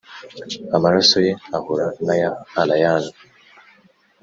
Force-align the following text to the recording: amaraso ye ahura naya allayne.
amaraso 0.75 1.17
ye 1.25 1.33
ahura 1.57 1.87
naya 2.05 2.29
allayne. 2.59 3.11